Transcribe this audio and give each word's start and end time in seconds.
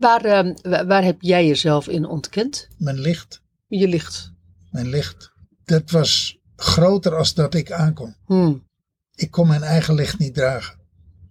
Waar, 0.00 0.24
ehm, 0.24 0.54
wa- 0.62 0.86
waar 0.86 1.04
heb 1.04 1.16
jij 1.22 1.46
jezelf 1.46 1.88
in 1.88 2.04
ontkend? 2.06 2.68
Mijn 2.78 3.00
licht, 3.00 3.42
Je 3.66 3.88
licht. 3.88 4.32
mijn 4.70 4.88
licht, 4.88 5.32
dat 5.64 5.90
was 5.90 6.38
groter 6.56 7.16
als 7.16 7.34
dat 7.34 7.54
ik 7.54 7.72
aankon. 7.72 8.14
Hmm. 8.26 8.68
Ik 9.14 9.30
kon 9.30 9.46
mijn 9.46 9.62
eigen 9.62 9.94
licht 9.94 10.18
niet 10.18 10.34
dragen. 10.34 10.78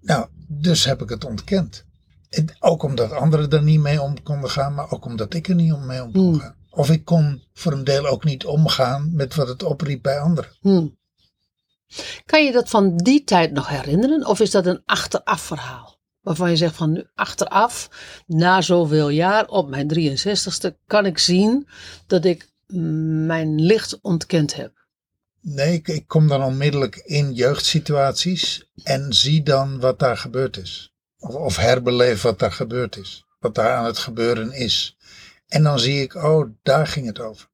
Nou, 0.02 0.28
dus 0.47 0.86
heb 0.86 1.02
ik 1.02 1.10
het 1.10 1.26
ontkend. 1.26 1.86
En 2.29 2.46
ook 2.60 2.84
omdat 2.84 3.12
anderen 3.12 3.50
er 3.50 3.63
niet 3.63 3.79
mee 3.79 4.02
om 4.02 4.24
konden 4.24 4.50
gaan, 4.50 4.74
maar 4.74 4.92
ook 4.92 5.06
omdat 5.06 5.33
ik 5.33 5.47
er 5.47 5.56
niet 5.56 5.74
om 5.74 5.86
mee 5.86 6.04
om 6.04 6.12
kon 6.12 6.22
Hmm. 6.29 6.40
gaan. 6.40 6.56
Of 6.70 6.90
ik 6.90 7.06
kon 7.06 7.44
voor 7.54 7.72
een 7.72 7.83
deel 7.83 8.06
ook 8.08 8.24
niet 8.24 8.46
omgaan 8.46 9.10
met 9.13 9.36
wat 9.36 9.47
het 9.47 9.63
opriep 9.63 10.01
bij 10.01 10.20
anderen. 10.20 10.51
Hmm. 10.62 10.97
Kan 12.26 12.46
je 12.46 12.51
dat 12.51 12.70
van 12.70 12.97
die 12.97 13.24
tijd 13.24 13.51
nog 13.51 13.67
herinneren? 13.67 14.26
Of 14.28 14.40
is 14.40 14.51
dat 14.51 14.65
een 14.65 14.81
achteraf 14.86 15.42
verhaal? 15.42 15.99
Waarvan 16.22 16.49
je 16.49 16.55
zegt 16.55 16.76
van 16.76 16.91
nu 16.91 17.04
achteraf, 17.16 17.90
na 18.27 18.62
zoveel 18.62 19.09
jaar, 19.09 19.48
op 19.48 19.70
mijn 19.70 19.94
63ste, 19.99 20.70
kan 20.88 21.05
ik 21.05 21.18
zien 21.18 21.68
dat 22.08 22.26
ik 22.26 22.48
mijn 23.26 23.62
licht 23.62 24.00
ontkend 24.02 24.55
heb. 24.55 24.72
Nee, 25.42 25.73
ik, 25.73 25.88
ik 25.88 26.08
kom 26.08 26.28
dan 26.28 26.44
onmiddellijk 26.44 26.95
in 26.95 27.34
jeugdsituaties 27.34 28.70
en 28.84 29.14
zie 29.14 29.44
dan 29.44 29.80
wat 29.80 30.00
daar 30.00 30.18
gebeurd 30.18 30.58
is. 30.58 30.94
Of, 31.20 31.34
of 31.36 31.58
herbeleef 31.58 32.22
wat 32.22 32.40
daar 32.40 32.52
gebeurd 32.52 32.98
is. 32.98 33.23
Wat 33.40 33.56
daar 33.56 33.76
aan 33.76 33.86
het 33.86 33.98
gebeuren 33.98 34.52
is. 34.52 34.98
En 35.48 35.64
dan 35.64 35.80
zie 35.80 36.02
ik, 36.02 36.16
oh, 36.16 36.50
daar 36.64 36.88
ging 36.88 37.06
het 37.08 37.20
over. 37.20 37.48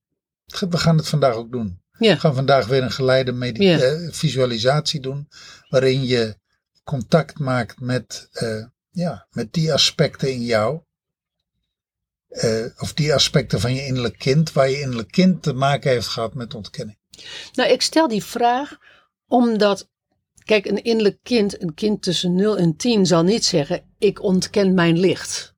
We 0.70 0.78
gaan 0.78 0.98
het 0.98 1.08
vandaag 1.10 1.34
ook 1.34 1.52
doen. 1.52 1.80
Ja. 2.00 2.14
We 2.14 2.20
gaan 2.20 2.36
vandaag 2.36 2.66
weer 2.68 2.84
een 2.84 2.92
geleide 2.92 3.32
medi- 3.32 3.64
Ja. 3.68 3.80
eh, 3.80 4.08
visualisatie 4.12 5.00
doen. 5.00 5.28
Waarin 5.70 6.06
je 6.06 6.36
contact 6.86 7.40
maakt 7.40 7.80
met, 7.80 8.28
eh, 8.32 8.66
ja, 8.90 9.28
met 9.32 9.54
die 9.54 9.74
aspecten 9.74 10.32
in 10.32 10.42
jou. 10.42 10.82
Eh, 12.28 12.66
of 12.78 12.94
die 12.94 13.14
aspecten 13.14 13.60
van 13.60 13.74
je 13.74 13.86
innerlijk 13.86 14.18
kind. 14.18 14.52
Waar 14.52 14.70
je 14.70 14.80
innerlijk 14.80 15.12
kind 15.12 15.44
te 15.44 15.54
maken 15.54 15.92
heeft 15.92 16.08
gehad 16.08 16.34
met 16.34 16.54
ontkenning. 16.54 16.98
Nou, 17.54 17.70
ik 17.70 17.82
stel 17.82 18.08
die 18.08 18.24
vraag 18.24 18.78
omdat, 19.28 19.90
kijk, 20.44 20.66
een 20.66 20.84
innerlijk 20.84 21.20
kind, 21.24 21.62
een 21.62 21.74
kind 21.74 22.02
tussen 22.02 22.36
0 22.36 22.58
en 22.58 22.76
10, 22.76 23.06
zal 23.06 23.24
niet 23.24 23.46
zeggen: 23.46 23.84
Ik 23.98 24.22
ontken 24.22 24.74
mijn 24.74 25.00
licht. 25.00 25.56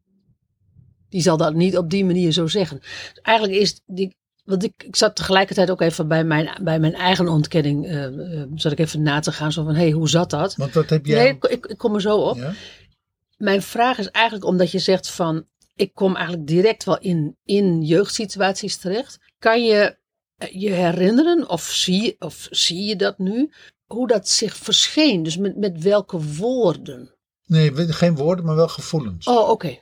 Die 1.09 1.21
zal 1.21 1.37
dat 1.37 1.53
niet 1.53 1.77
op 1.77 1.89
die 1.89 2.05
manier 2.05 2.31
zo 2.31 2.47
zeggen. 2.47 2.81
Eigenlijk 3.21 3.57
is 3.59 3.81
die. 3.85 4.17
Want 4.47 4.63
ik, 4.63 4.83
ik 4.83 4.95
zat 4.95 5.15
tegelijkertijd 5.15 5.71
ook 5.71 5.81
even 5.81 6.07
bij 6.07 6.23
mijn, 6.23 6.49
bij 6.63 6.79
mijn 6.79 6.93
eigen 6.93 7.27
ontkenning. 7.27 7.85
eh 7.85 8.05
eh, 8.41 8.47
zat 8.55 8.71
ik 8.71 8.79
even 8.79 9.01
na 9.01 9.19
te 9.19 9.31
gaan. 9.31 9.51
Zo 9.51 9.63
van: 9.63 9.75
hé, 9.75 9.81
hey, 9.81 9.91
hoe 9.91 10.09
zat 10.09 10.29
dat? 10.29 10.55
Want 10.55 10.73
wat 10.73 10.89
heb 10.89 11.05
jij... 11.05 11.23
Nee, 11.23 11.33
ik, 11.33 11.43
ik, 11.43 11.65
ik 11.65 11.77
kom 11.77 11.95
er 11.95 12.01
zo 12.01 12.17
op. 12.17 12.37
ja? 12.37 12.53
Mijn 13.37 13.61
vraag 13.61 13.97
is 13.97 14.09
eigenlijk 14.09 14.45
omdat 14.45 14.71
je 14.71 14.79
zegt 14.79 15.09
van. 15.09 15.45
Ik 15.75 15.93
kom 15.93 16.15
eigenlijk 16.15 16.47
direct 16.47 16.83
wel 16.83 16.99
in, 16.99 17.37
in 17.43 17.81
jeugdsituaties 17.81 18.77
terecht. 18.77 19.19
Kan 19.39 19.65
je 19.65 19.97
eh, 20.37 20.61
je 20.61 20.69
herinneren, 20.69 21.49
of 21.49 21.63
zie, 21.63 22.15
of 22.19 22.47
zie 22.49 22.83
je 22.85 22.95
dat 22.95 23.17
nu, 23.17 23.51
hoe 23.85 24.07
dat 24.07 24.29
zich 24.29 24.55
verscheen? 24.55 25.23
Dus 25.23 25.37
met, 25.37 25.57
met 25.57 25.81
welke 25.83 26.21
woorden? 26.21 27.15
Nee, 27.45 27.71
geen 27.75 28.15
woorden, 28.15 28.45
maar 28.45 28.55
wel 28.55 28.67
gevoelens. 28.67 29.27
Oh, 29.27 29.49
oké. 29.49 29.79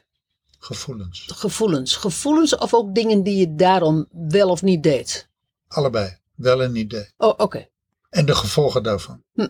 Gevoelens. 0.60 1.28
Gevoelens. 1.34 1.96
Gevoelens 1.96 2.58
of 2.58 2.74
ook 2.74 2.96
dingen 2.96 3.24
die 3.24 3.38
je 3.38 3.56
daarom 3.56 4.08
wel 4.12 4.50
of 4.50 4.62
niet 4.62 4.84
deed? 4.84 5.30
Allebei. 5.68 6.18
Wel 6.36 6.64
en 6.64 6.72
niet 6.72 6.90
deed. 6.90 7.14
Oh, 7.18 7.34
oké. 7.38 7.68
En 8.10 8.26
de 8.26 8.36
gevolgen 8.36 8.84
daarvan. 8.84 9.24
Hm. 9.34 9.48